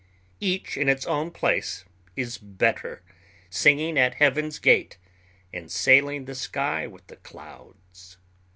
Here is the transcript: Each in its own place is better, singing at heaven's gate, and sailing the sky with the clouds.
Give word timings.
Each 0.39 0.77
in 0.77 0.89
its 0.89 1.05
own 1.05 1.29
place 1.29 1.85
is 2.15 2.39
better, 2.39 3.03
singing 3.51 3.99
at 3.99 4.15
heaven's 4.15 4.57
gate, 4.57 4.97
and 5.53 5.71
sailing 5.71 6.25
the 6.25 6.33
sky 6.33 6.87
with 6.87 7.05
the 7.05 7.17
clouds. 7.17 8.17